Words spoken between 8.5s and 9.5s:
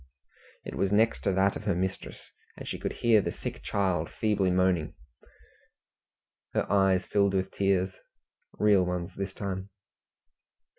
real ones this